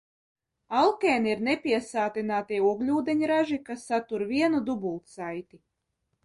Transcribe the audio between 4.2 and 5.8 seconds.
vienu dubultsaiti.